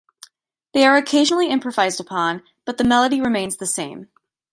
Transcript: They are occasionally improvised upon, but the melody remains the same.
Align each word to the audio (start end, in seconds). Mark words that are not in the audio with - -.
They 0.73 0.83
are 0.83 0.95
occasionally 0.97 1.49
improvised 1.51 1.99
upon, 1.99 2.41
but 2.65 2.79
the 2.79 2.83
melody 2.83 3.21
remains 3.21 3.57
the 3.57 3.67
same. 3.67 4.07